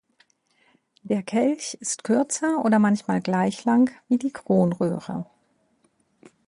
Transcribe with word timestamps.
Der 1.03 1.21
Kelch 1.21 1.75
ist 1.79 2.03
kürzer 2.03 2.65
oder 2.65 2.79
manchmal 2.79 3.21
gleich 3.21 3.65
lang 3.65 3.91
wie 4.07 4.17
die 4.17 4.33
Kronröhre. 4.33 5.27